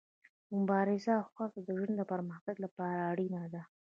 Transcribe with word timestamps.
مبارزه 0.57 1.13
او 1.21 1.25
هڅه 1.37 1.59
د 1.63 1.67
ژوند 1.77 1.95
د 1.97 2.01
پرمختګ 2.11 2.55
لپاره 2.65 2.99
اړینه 3.11 3.41
ده. 3.53 3.63